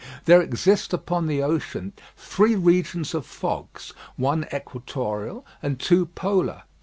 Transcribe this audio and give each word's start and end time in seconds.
There 0.25 0.41
exist 0.41 0.93
upon 0.93 1.27
the 1.27 1.43
ocean 1.43 1.93
three 2.17 2.55
regions 2.55 3.13
of 3.13 3.23
fogs, 3.23 3.93
one 4.15 4.47
equatorial 4.51 5.45
and 5.61 5.79
two 5.79 6.07
polar. 6.07 6.63